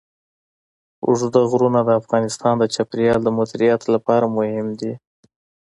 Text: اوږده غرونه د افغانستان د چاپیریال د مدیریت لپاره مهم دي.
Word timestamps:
اوږده 1.05 1.41
غرونه 1.51 1.79
د 1.85 1.89
افغانستان 2.01 2.53
د 2.59 2.63
چاپیریال 2.73 3.19
د 3.23 3.29
مدیریت 3.37 3.81
لپاره 3.93 4.25
مهم 4.37 4.67
دي. 4.79 4.93